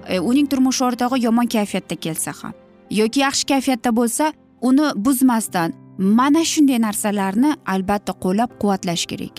E, 0.08 0.18
uning 0.30 0.48
turmush 0.50 0.82
o'rtog'i 0.86 1.24
yomon 1.26 1.46
kayfiyatda 1.56 1.96
kelsa 2.06 2.32
ham 2.42 2.54
yoki 2.90 3.20
yaxshi 3.26 3.46
kayfiyatda 3.52 3.90
bo'lsa 3.96 4.32
uni 4.60 4.86
buzmasdan 4.96 5.74
mana 6.00 6.44
shunday 6.44 6.78
narsalarni 6.86 7.50
albatta 7.66 8.12
qo'llab 8.24 8.50
quvvatlash 8.60 9.04
kerak 9.10 9.36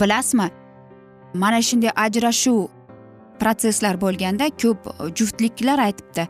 bilasizmi 0.00 0.50
mana 1.34 1.62
shunday 1.68 1.90
ajrashuv 1.96 2.68
protsesslar 3.40 4.00
bo'lganda 4.00 4.48
ko'p 4.62 4.80
juftliklar 5.18 5.78
aytibdi. 5.78 6.28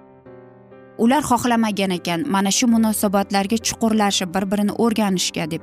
Ular 0.98 1.22
xohlamagan 1.30 1.90
ekan 1.98 2.24
mana 2.34 2.50
shu 2.50 2.66
munosabatlarga 2.66 3.56
chuqurlashib 3.66 4.34
bir 4.34 4.44
birini 4.50 4.72
o'rganishga 4.84 5.50
deb. 5.50 5.62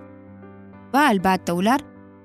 Va 0.93 1.01
albatta 1.11 1.53
ular 1.53 1.79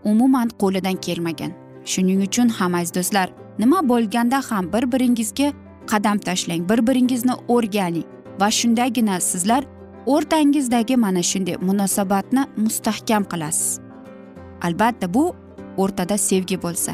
umuman 0.05 0.49
qo'lidan 0.63 0.97
kelmagan. 1.07 1.53
Shuning 1.85 2.23
uchun 2.29 2.49
ham 2.59 2.75
aziz 2.75 2.95
do'stlar 2.95 3.29
nima 3.59 3.79
bo'lganda 3.89 4.39
ham 4.49 4.73
bir 4.73 4.85
biringizga 4.93 5.53
qadam 5.91 6.19
tashlang 6.19 6.69
bir 6.71 6.87
biringizni 6.89 7.35
o'rganing 7.49 8.07
va 8.41 8.49
shundagina 8.59 9.21
sizlar 9.21 9.63
o'rtangizdagi 10.07 10.97
mana 10.97 11.23
shunday 11.23 11.57
munosabatni 11.57 12.47
mustahkam 12.57 13.25
qilasiz. 13.25 13.81
Albatta 14.63 15.15
bu 15.15 15.35
o'rtada 15.77 16.19
sevgi 16.19 16.63
bo'lsa. 16.63 16.93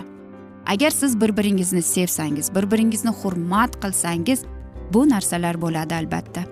Agar 0.67 0.91
siz 0.91 1.21
bir 1.21 1.37
biringizni 1.37 1.83
sevsangiz 1.83 2.55
bir 2.55 2.71
biringizni 2.71 3.11
hurmat 3.11 3.83
qilsangiz 3.83 4.45
bu 4.93 5.09
narsalar 5.09 5.61
bo'ladi 5.63 5.95
albatta. 5.95 6.43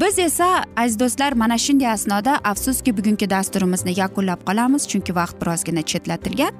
Biz 0.00 0.18
esa 0.18 0.64
aziz 0.76 1.00
do'stlar 1.00 1.32
mana 1.32 1.58
shunday 1.58 1.88
asnoda 1.88 2.38
afsuski 2.44 2.96
bugungi 2.96 3.30
dasturimizni 3.30 3.92
yakunlab 4.00 4.40
qolamiz 4.48 4.88
chunki 4.88 5.14
vaqt 5.14 5.36
birozgina 5.42 5.82
chetlatilgan. 5.82 6.52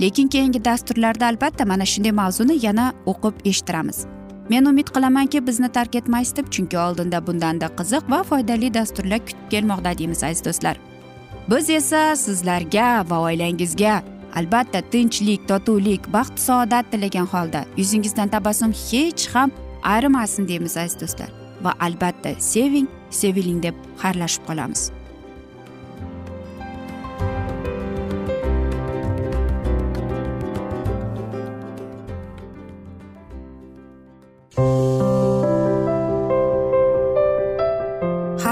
Lekin 0.00 0.28
keyingi 0.28 0.64
dasturlarda 0.64 1.26
albatta 1.26 1.64
mana 1.64 1.84
shunday 1.84 2.12
mavzuni 2.12 2.66
yana 2.66 2.92
o'qib 3.06 3.34
eshittiramiz. 3.44 4.06
Men 4.48 4.64
umid 4.64 4.88
qilamanki 4.94 5.46
bizni 5.46 5.68
tark 5.72 5.94
etmaysiz 5.94 6.36
deb 6.36 6.50
chunki 6.50 6.78
oldinda 6.78 7.26
bundanda 7.26 7.68
qiziq 7.78 8.10
va 8.10 8.22
foydali 8.30 8.74
dasturlar 8.74 9.18
kutib 9.18 9.48
kelmoqda 9.50 9.98
deymiz 9.98 10.22
aziz 10.24 10.44
do'stlar. 10.44 10.76
Biz 11.50 11.70
esa 11.70 12.16
sizlarga 12.16 12.88
va 13.10 13.20
oilangizga 13.28 14.02
albatta 14.34 14.80
tinchlik 14.92 15.48
totuvlik 15.48 16.12
baxt 16.12 16.38
saodat 16.38 16.92
tilagan 16.92 17.26
holda 17.32 17.64
yuzingizdan 17.76 18.28
tabassum 18.28 18.72
hech 18.72 19.28
ham 19.34 19.50
ayrimasin 19.82 20.48
deymiz 20.48 20.76
aziz 20.76 21.00
do'stlar. 21.00 21.30
Va 21.64 21.72
albatta 21.80 22.34
seving 22.38 22.88
seviling 23.10 23.62
deb 23.62 23.74
xayrlashib 24.02 24.46
qolamiz. 24.46 24.90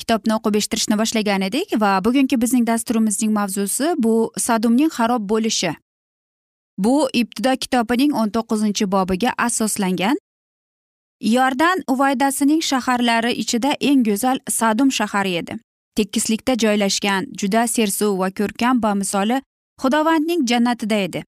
kitobni 0.00 0.34
o'qib 0.38 0.56
eshittirishni 0.60 0.98
boshlagan 1.00 1.42
edik 1.48 1.74
va 1.82 1.92
bugungi 2.04 2.40
bizning 2.42 2.66
dasturimizning 2.66 3.32
mavzusi 3.38 3.94
bu 3.98 4.14
sadumning 4.38 4.90
xarob 4.96 5.28
bo'lishi. 5.32 5.72
Bu 6.78 7.08
ibtido 7.12 7.56
kitobining 7.56 8.12
o'n 8.20 8.30
to'qqizinchi 8.36 8.86
bobiga 8.94 9.32
asoslangan 9.38 10.16
yordan 11.22 11.84
uvaydasining 11.92 12.62
shaharlari 12.70 13.32
ichida 13.42 13.74
eng 13.80 14.02
go'zal 14.08 14.38
sadum 14.50 14.90
shahari 14.98 15.34
edi. 15.42 15.58
Tekislikda 15.96 16.54
joylashgan 16.64 17.26
juda 17.40 17.66
sersuv 17.66 18.18
va 18.18 18.30
ko'rkam 18.38 18.82
bamisoli 18.82 19.42
xudovandning 19.82 20.48
jannatida 20.50 20.98
edi. 21.06 21.24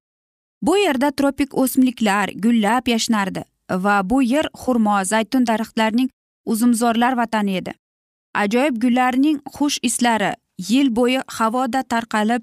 Bu 0.63 0.77
yerda 0.77 1.11
tropik 1.11 1.57
o'simliklar 1.63 2.33
gullab 2.45 2.89
yashnardi 2.89 3.45
va 3.71 3.97
bu 4.11 4.23
yer 4.23 4.47
xurmo 4.63 4.97
zaytun 5.05 5.47
daraxtlarining 5.47 6.09
uzumzorlar 6.47 7.17
vatani 7.17 7.57
edi. 7.61 7.73
Ajoyib 8.43 8.79
gullarning 8.83 9.39
xush 9.57 9.79
islari 9.89 10.33
yil 10.69 10.89
bo'yi 10.99 11.21
havoda 11.39 11.83
tarqalib 11.83 12.43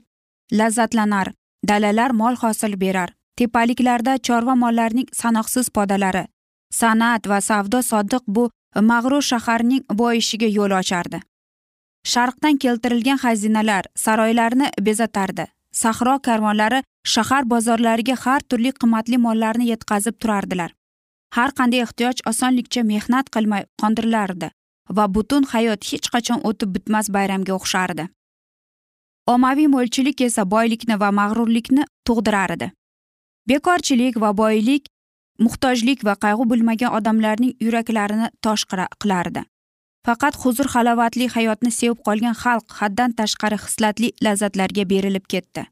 lazzatlanar 0.60 1.34
dalalar 1.68 2.12
mol 2.12 2.36
hosil 2.36 2.76
berar. 2.84 3.10
Tepaliklarda 3.38 4.18
chorva 4.28 4.56
mollarning 4.56 5.08
sanoqsiz 5.22 5.70
podalari 5.76 6.26
san'at 6.80 7.28
va 7.32 7.40
savdo 7.42 7.82
sodiq 7.92 8.24
bu 8.28 8.50
mag'rur 8.92 9.24
shaharning 9.32 9.84
boyishiga 10.02 10.50
yo'l 10.58 10.76
ochardi. 10.80 11.20
Sharqdan 12.12 12.58
keltirilgan 12.64 13.20
xazinalar 13.24 13.84
saroylarni 14.04 14.68
bezatardi. 14.88 15.46
Sahro 15.82 16.20
karvonlari 16.28 16.84
shahar 17.14 17.44
bozorlariga 17.52 18.16
har 18.24 18.42
turli 18.50 18.72
qimmatli 18.82 19.18
mollarni 19.26 19.66
yetkazib 19.72 20.16
turardilar. 20.22 20.72
Har 21.36 21.52
qanday 21.58 21.84
ehtiyoj 21.86 22.18
osonlikcha 22.32 22.82
mehnat 22.84 23.30
qilmay 23.36 23.64
qondirilardi 23.82 24.50
va 24.90 25.08
butun 25.16 25.44
hayot 25.54 25.82
hech 25.92 26.10
qachon 26.14 26.40
o'tib 26.50 26.74
bitmas 26.76 27.10
bayramga 27.16 27.54
o'xshardi. 27.60 28.08
Ommaviy 29.28 29.68
mo'lchilik 29.68 30.22
esa 30.22 30.46
boylikni 30.46 31.00
va 31.00 31.10
mag'rurlikni 31.12 31.84
tug'dirar 32.06 32.52
edi 32.58 32.72
bekorchilik 33.48 34.20
va 34.24 34.32
boylik 34.38 34.90
muhtojlik 35.40 36.04
va 36.06 36.16
qayg'u 36.26 36.46
bilmagan 36.52 36.94
odamlarning 36.98 37.54
yuraklarini 37.66 38.30
tosh 38.46 38.66
qilardi. 39.02 39.44
Faqat 40.06 40.36
huzur 40.44 40.68
halovatli 40.74 41.28
hayotni 41.36 41.72
sevib 41.72 42.00
qolgan 42.08 42.36
xalq 42.44 42.78
haddan 42.80 43.12
tashqari 43.20 43.58
hislatli 43.64 44.10
lazzatlarga 44.26 44.84
berilib 44.94 45.26
ketdi. 45.34 45.66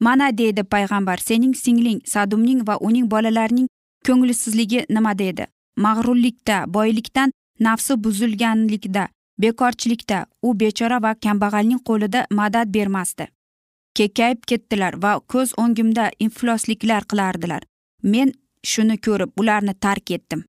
Mana 0.00 0.26
deydi 0.38 0.62
payg'ambar 0.74 1.18
sening 1.28 1.54
singling 1.64 2.00
sadumning 2.14 2.60
va 2.68 2.76
uning 2.88 3.06
bolalarining 3.14 3.68
ko'ngilsizligi 4.06 4.80
nimada 4.96 5.24
edi 5.32 5.46
mag'rurlikda 5.86 6.56
boylikdan 6.76 7.32
nafsi 7.60 7.96
buzilganlikda 8.04 9.08
bekorchilikda 9.38 10.26
u 10.42 10.54
bechora 10.60 11.02
va 11.02 11.14
kambag'alning 11.14 11.80
qo'lida 11.88 12.26
madad 12.30 12.68
bermasdi. 12.74 13.26
Kekkayib 13.94 14.40
ketdilar 14.50 14.94
va 15.02 15.20
ko'z 15.32 15.54
o'ngimda 15.62 16.10
iflosliklar 16.18 17.04
qilardilar. 17.10 17.62
Men 18.02 18.32
shuni 18.62 18.96
ko'rib 19.06 19.30
ularni 19.40 19.74
tark 19.74 20.10
etdim. 20.10 20.44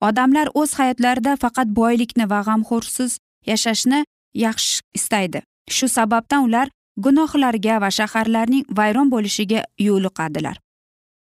Odamlar 0.00 0.48
o'z 0.54 0.74
hayotlarida 0.78 1.36
faqat 1.42 1.68
boylikni 1.80 2.30
va 2.30 2.40
g'amxo'rsiz 2.46 3.18
yashashni 3.46 4.04
yaxshi 4.34 4.82
istaydi. 4.94 5.42
Shu 5.70 5.88
sababdan 5.88 6.44
ular 6.48 6.68
gunohlarga 6.96 7.80
va 7.80 7.90
shaharlarning 7.98 8.64
vayron 8.78 9.10
bo'lishiga 9.14 9.64
yo'liqadilar. 9.88 10.56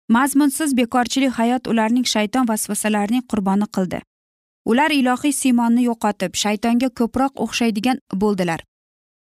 Mazmunsiz 0.08 0.76
bekorchilik 0.76 1.32
hayot 1.38 1.68
ularning 1.72 2.06
shayton 2.14 2.48
vasvasalarining 2.48 3.24
qurboni 3.30 3.68
qildi. 3.76 4.02
Ular 4.70 4.90
ilohiy 4.90 5.32
siymonni 5.32 5.82
yo'qotib 5.88 6.38
shaytonga 6.42 6.88
ko'proq 7.00 7.42
o'xshaydigan 7.44 7.98
bo'ldilar. 8.22 8.60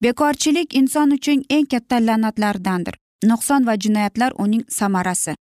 Bekorchilik 0.03 0.75
inson 0.79 1.11
uchun 1.17 1.43
eng 1.49 1.65
katta 1.71 1.97
la'natlardandir. 2.07 2.95
Nuqson 3.29 3.67
va 3.67 3.75
jinoyatlar 3.83 4.31
uning 4.43 4.63
samarasi. 4.69 5.35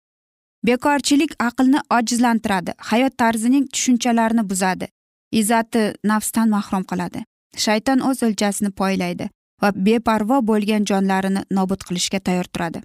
Bekorchilik 0.67 1.33
aqlni 1.49 1.81
ojizlantiradi 1.99 2.73
hayot 2.91 3.17
tarzining 3.19 3.65
tushunchalarini 3.73 4.45
buzadi 4.51 4.87
izzati 5.33 5.83
nafsdan 6.05 6.49
mahrum 6.49 6.85
qiladi. 6.91 7.25
Shayton 7.65 8.01
o'z 8.09 8.23
o'ljasini 8.27 8.71
poylaydi 8.81 9.29
va 9.63 9.73
beparvo 9.87 10.39
bo'lgan 10.51 10.87
jonlarini 10.91 11.43
nobud 11.59 11.81
qilishga 11.89 12.21
tayyor 12.27 12.49
turadi. 12.55 12.83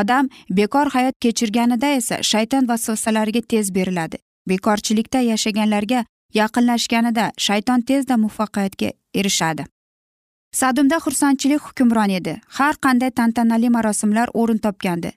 Odam 0.00 0.28
bekor 0.50 0.86
hayot 0.96 1.16
kechirganida 1.24 1.88
esa 1.98 2.22
shayton 2.22 2.68
vasvasalariga 2.68 3.42
tez 3.52 3.74
beriladi. 3.74 4.16
Bekorchilikda 4.48 5.20
yashaganlarga 5.30 6.04
yaqinlashganida 6.40 7.30
shayton 7.46 7.82
tezda 7.88 8.16
muvaffaqiyatga 8.22 8.90
erishadi. 9.14 9.64
Sadumda 10.60 10.96
xursandchilik 11.04 11.62
hukmron 11.66 12.10
edi. 12.10 12.34
Har 12.56 12.74
qanday 12.84 13.10
tantanali 13.10 13.68
marosimlar 13.76 14.28
o'rin 14.40 14.58
topgandi. 14.66 15.10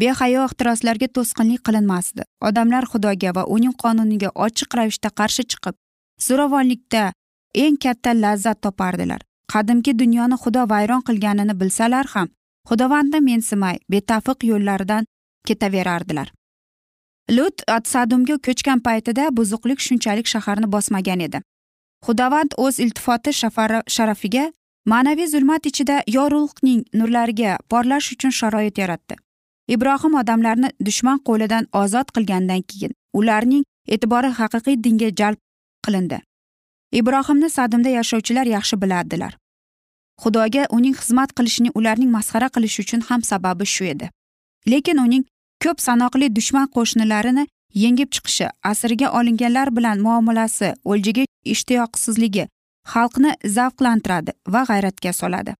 Behayo 0.00 0.44
ehtiroslarga 0.48 1.08
to'sqinlik 1.16 1.62
qilinmasdi. 1.66 2.22
Odamlar 2.48 2.84
xudoga 2.92 3.34
va 3.36 3.44
uning 3.56 3.74
qonuniga 3.82 4.30
ochiq 4.46 4.76
ravishda 4.78 5.10
qarshi 5.20 5.44
chiqib 5.50 5.74
zo'ravonlikda 6.26 7.12
eng 7.64 7.76
katta 7.84 8.14
lazzat 8.24 8.60
topardilar. 8.64 9.20
Qadimgi 9.52 9.92
dunyoni 10.02 10.36
xudo 10.42 10.62
vayron 10.72 11.02
qilganini 11.08 11.54
bilsalar 11.60 12.06
ham 12.14 12.28
xudovandni 12.68 13.20
mensimay 13.28 13.76
betafiq 13.92 14.38
yo'llaridan 14.50 15.04
ketaverardilar. 15.48 16.28
Lut 17.36 17.62
sadumga 17.84 18.36
ko'chgan 18.46 18.78
paytida 18.86 19.24
buzuqlik 19.36 19.80
shunchalik 19.86 20.26
shaharni 20.32 20.66
bosmagan 20.74 21.20
edi. 21.26 21.38
Xudovand 22.06 22.54
o'z 22.64 22.80
iltifoti 22.84 23.32
sharafiga 23.96 24.44
ma'naviy 24.92 25.28
zulmat 25.34 25.66
ichida 25.70 25.96
yorug'ning 26.16 26.80
nurlariga 26.98 27.58
porlash 27.70 28.12
uchun 28.14 28.32
sharoit 28.40 28.78
yaratdi. 28.82 29.14
Ibrohim 29.74 30.14
odamlarni 30.22 30.68
dushman 30.86 31.18
qo'lidan 31.28 31.68
ozod 31.82 32.08
qilgandan 32.16 32.62
keyin 32.70 32.92
ularning 33.18 33.64
e'tibori 33.94 34.30
haqiqiy 34.40 34.76
dinga 34.84 35.10
jalb 35.20 35.38
qilindi. 35.86 36.18
Ibrohimni 37.00 37.48
sadimda 37.50 37.90
yashovchilar 37.98 38.46
yaxshi 38.56 38.76
biladilar 38.82 39.32
xudoga 40.22 40.66
uning 40.76 40.94
xizmat 41.00 41.30
qilishini 41.36 41.70
ularning 41.78 42.10
masxara 42.16 42.48
qilishi 42.54 42.82
uchun 42.84 43.00
ham 43.08 43.20
sababi 43.30 43.66
shu 43.74 43.84
edi. 43.92 44.10
Lekin 44.72 44.98
uning 45.06 45.24
ko'p 45.64 45.78
sanoqli 45.86 46.26
dushman 46.36 46.66
qo'shnilarini 46.76 47.46
yengib 47.84 48.08
chiqishi 48.14 48.46
asirga 48.70 49.08
olinganlar 49.18 49.68
bilan 49.76 49.98
muomalasi 50.06 50.68
o'ljaga 50.92 51.24
ishtiyoqsizligi 51.54 52.44
xalqni 52.92 53.32
zavqlantiradi 53.56 54.32
va 54.54 54.62
g'ayratga 54.70 55.12
soladi. 55.20 55.54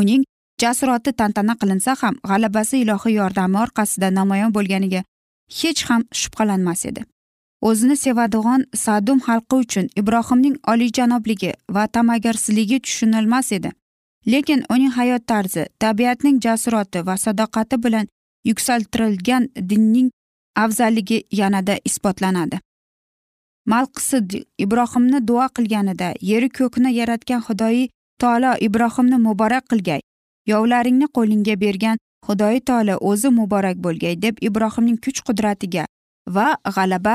Uning 0.00 0.22
jasurati 0.62 1.12
tantana 1.12 1.54
qilinsa 1.60 1.96
ham 2.02 2.14
g'alabasi 2.30 2.78
ilohiy 2.84 3.14
yordami 3.20 3.58
orqasida 3.64 4.08
namoyon 4.18 4.54
bo'lganiga 4.56 5.02
hech 5.60 5.82
ham 5.88 6.02
shubhalanmas 6.20 6.86
edi. 6.90 7.04
O'zini 7.68 7.96
sevadigan 7.96 8.64
sadum 8.84 9.18
xalqi 9.26 9.56
uchun 9.64 9.86
ibrohimning 10.00 10.56
oliyjanobligi 10.72 11.52
va 11.74 11.84
ta'magarsizligi 11.94 12.80
tushunilmas 12.86 13.52
edi. 13.58 13.70
Lekin 14.32 14.64
uning 14.74 14.92
hayot 14.98 15.26
tarzi 15.30 15.62
tabiatning 15.82 16.36
jasurati 16.46 17.06
va 17.06 17.16
sadoqati 17.24 17.76
bilan 17.84 18.06
yuksaltirilgan 18.44 19.48
dinning 19.70 20.10
afzalligi 20.56 21.24
yanada 21.32 21.78
isbotlanadi. 21.84 22.60
Malqisid 23.66 24.44
ibrohimni 24.58 25.26
duo 25.28 25.46
qilganida 25.56 26.12
yeru 26.20 26.48
ko'kni 26.58 26.94
yaratgan 26.94 27.40
xudoyi 27.46 27.88
taolo 28.20 28.52
ibrohimni 28.66 29.18
muborak 29.26 29.64
qilgay 29.70 30.00
yovlaringni 30.46 31.06
qo'lingga 31.16 31.54
bergan 31.60 31.96
xudoyi 32.26 32.60
taolo 32.60 32.96
o'zi 33.10 33.30
muborak 33.38 33.76
bo'lgay 33.86 34.14
deb 34.24 34.34
ibrohimning 34.48 34.98
kuch 35.04 35.20
qudratiga 35.28 35.86
va 36.36 36.48
g'alaba 36.76 37.14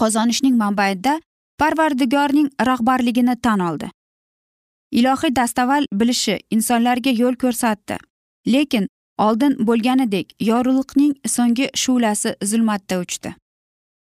qozonishning 0.00 0.56
manbaida 0.62 1.20
parvardigorning 1.60 2.48
rahbarligini 2.68 3.36
tan 3.44 3.60
oldi. 3.60 3.90
Ilohiy 4.98 5.36
dastavval 5.36 5.84
bilishi 6.00 6.38
insonlarga 6.50 7.10
yo'l 7.10 7.36
ko'rsatdi 7.42 7.96
lekin 8.46 8.88
oldin 9.18 9.56
bo'lganidek 9.66 10.34
yorug'likning 10.40 11.14
so'nggi 11.26 11.68
shu'lasi 11.74 12.34
zulmatda 12.42 13.00
uchdi. 13.00 13.34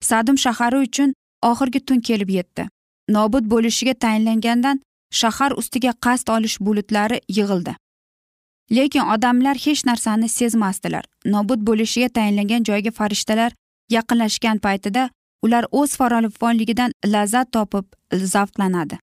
Sadum 0.00 0.38
shahari 0.38 0.78
uchun 0.86 1.14
oxirgi 1.42 1.80
tun 1.86 2.00
kelib 2.00 2.30
yetdi. 2.38 2.68
Nobud 3.08 3.44
bo'lishiga 3.52 3.94
tayinlangandan 3.94 4.80
shahar 5.10 5.52
ustiga 5.60 5.92
qasd 6.04 6.28
olish 6.36 6.60
bulutlari 6.60 7.20
yig'ildi. 7.28 7.74
Lekin 8.70 9.00
odamlar 9.14 9.56
hech 9.56 9.84
narsani 9.86 10.28
sezmasdilar. 10.28 11.04
Nobud 11.24 11.60
bo'lishiga 11.68 12.08
tayinlangan 12.08 12.64
joyga 12.64 12.90
farishtalar 12.90 13.52
yaqinlashgan 13.90 14.58
paytida 14.58 15.10
ular 15.42 15.64
o'z 15.72 15.96
farovonligidan 15.96 16.92
lazzat 17.06 17.52
topib 17.52 17.84
zavqlanadi. 18.12 18.98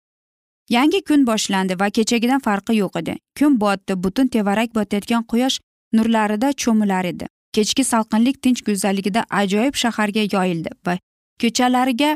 Yangi 0.70 1.00
kun 1.08 1.26
boshlandi 1.26 1.80
va 1.80 1.90
kechagidan 1.90 2.40
farqi 2.46 2.76
yo'q 2.76 2.98
edi. 3.00 3.14
Kun 3.38 3.60
botdi 3.60 4.02
butun 4.04 4.28
tevarak 4.28 4.74
botayotgan 4.74 5.22
quyosh 5.30 5.58
nurlarida 5.96 6.52
cho'milar 6.62 7.04
edi. 7.12 7.26
Kechki 7.54 7.84
salqinlik 7.92 8.42
tinch 8.42 8.60
go'zalligida 8.66 9.24
ajoyib 9.40 9.74
shaharga 9.82 10.24
yoyildi 10.34 10.70
va 10.86 10.98
ko'chalariga 11.42 12.10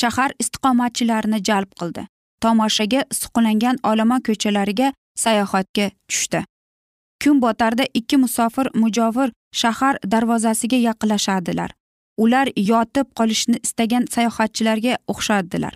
shahar 0.00 0.30
istiqomatchilarini 0.42 1.42
jalb 1.48 1.70
qildi. 1.80 2.06
Tomoshaga 2.42 3.04
suqlangan 3.20 3.76
olomon 3.90 4.20
ko'chalariga 4.28 4.92
sayohatga 5.24 5.90
tushdi. 6.08 6.44
Kun 7.22 7.42
botarda 7.44 7.84
ikki 7.94 8.16
musofir 8.24 8.66
mujovir 8.74 9.30
shahar 9.62 9.94
darvozasiga 10.12 10.78
yaqinlashadilar 10.88 11.70
ular 12.24 12.48
yotib 12.56 13.06
qolishni 13.18 13.58
istagan 13.66 14.04
sayohatchilarga 14.14 14.98
o'xshadilar 15.12 15.74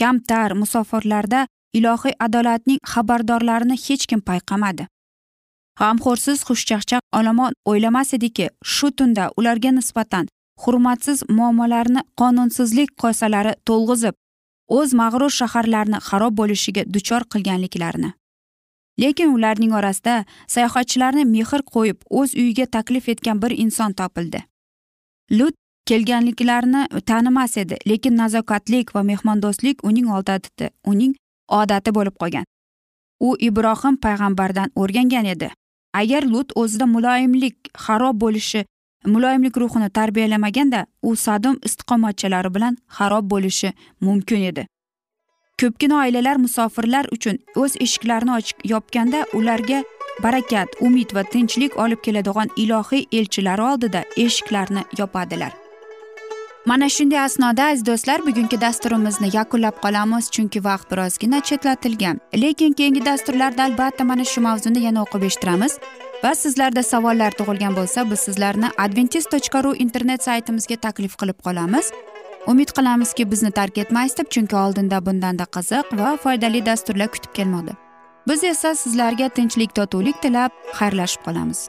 kamtar 0.00 0.54
musofirlarda 0.62 1.46
ilohiy 1.78 2.14
adolatning 2.26 2.80
xabardorlarini 2.92 3.76
hech 3.86 4.06
kim 4.10 4.20
payqamadi. 4.28 4.86
G'amxo'rsiz 5.80 6.38
xushchaqchaq 6.48 7.02
olomon 7.18 7.52
o'ylamas 7.70 8.14
ediki 8.14 8.46
shu 8.74 8.90
tunda 8.98 9.24
ularga 9.38 9.70
nisbatan 9.78 10.26
hurmatsiz 10.62 11.22
muomalalarni 11.36 12.02
qonunsizlik 12.20 12.90
kosalari 13.02 13.52
to'lg'izib 13.68 14.14
o'z 14.78 14.94
mag'rur 15.00 15.32
shaharlarini 15.40 15.98
xarob 16.08 16.34
bo'lishiga 16.40 16.82
duchor 16.94 17.22
qilganliklarini. 17.32 18.10
Lekin 19.02 19.34
ularning 19.36 19.72
orasida 19.78 20.14
sayohatchilarni 20.54 21.24
mehr 21.34 21.62
qo'yib 21.74 21.98
o'z 22.20 22.34
uyiga 22.42 22.66
taklif 22.66 23.08
etgan 23.08 23.42
bir 23.42 23.52
inson 23.64 23.92
topildi. 23.92 24.40
Lut 25.38 25.54
kelganliklarini 25.88 26.82
tanimas 27.06 27.56
edi 27.56 27.76
lekin 27.90 28.16
nazokatlik 28.16 28.94
va 28.94 29.02
mehmondo'stlik 29.10 29.84
uning 29.88 30.06
odati 30.18 30.70
uning 30.92 31.14
odati 31.48 31.90
bo'lib 31.96 32.16
qolgan. 32.22 32.44
U 33.20 33.36
ibrohim 33.48 33.96
payg'ambardan 34.04 34.68
o'rgangan 34.74 35.24
edi. 35.34 35.48
Agar 36.00 36.22
lut 36.32 36.52
o'zida 36.62 36.86
muloyimlik 36.86 37.56
xarob 37.86 38.20
bo'lishi 38.24 38.64
muloyimlik 39.14 39.56
ruhini 39.56 39.90
tarbiyalamaganda 39.90 40.86
u 41.02 41.16
sadom 41.16 41.56
istiqomatchilari 41.68 42.54
bilan 42.54 42.76
xarob 42.98 43.30
bo'lishi 43.30 43.72
mumkin 44.00 44.42
edi. 44.50 44.66
Ko'pgina 45.60 45.98
oilalar 46.04 46.36
musofirlar 46.44 47.06
uchun 47.16 47.38
o'z 47.62 47.76
eshiklarini 47.86 48.36
ochib 48.38 48.64
yopganda 48.74 49.24
ularga 49.40 49.82
barakat 50.22 50.68
umid 50.80 51.14
va 51.14 51.22
tinchlik 51.34 51.76
olib 51.84 52.00
keladigan 52.06 52.54
ilohiy 52.56 53.04
elchilari 53.12 53.62
oldida 53.70 54.04
eshiklarni 54.16 54.82
yopadilar. 54.98 55.61
Mana 56.66 56.88
shunday 56.88 57.18
asnoda 57.18 57.64
aziz 57.64 57.86
do'stlar 57.86 58.20
bugungi 58.26 58.60
dasturimizni 58.60 59.28
yakunlab 59.36 59.76
qolamiz 59.84 60.30
chunki 60.34 60.64
vaqt 60.64 60.90
birozgina 60.90 61.40
chetlatilgan. 61.48 62.20
Lekin 62.42 62.72
keyingi 62.72 63.04
dasturlarda 63.04 63.62
albatta 63.64 64.04
mana 64.04 64.24
shu 64.24 64.40
mavzuni 64.40 64.80
yana 64.86 65.02
o'qib 65.04 65.22
eshittiramiz. 65.28 65.72
Va 66.24 66.34
sizlarda 66.42 66.82
savollar 66.82 67.32
tug'ilgan 67.38 67.76
bo'lsa 67.78 68.10
biz 68.10 68.20
sizlarni 68.26 68.68
adventis 68.84 69.26
tochka 69.34 69.64
ru 69.64 69.74
internet 69.84 70.22
saytimizga 70.28 70.76
taklif 70.86 71.16
qilib 71.20 71.38
qolamiz. 71.46 71.92
Umid 72.46 72.70
qilamizki 72.76 73.30
bizni 73.32 73.50
tark 73.50 73.78
etmaysiz 73.78 74.18
deb 74.18 74.28
chunki 74.34 74.56
oldinda 74.64 75.06
bundanda 75.06 75.44
qiziq 75.56 75.94
va 76.00 76.16
foydali 76.16 76.66
dasturlar 76.66 77.08
kutib 77.14 77.32
kelmoqda. 77.38 77.72
Biz 78.28 78.44
esa 78.44 78.74
sizlarga 78.74 79.28
tinchlik 79.28 79.74
totuvlik 79.74 80.22
tilab 80.22 80.50
xayrlashib 80.78 81.22
qolamiz. 81.26 81.68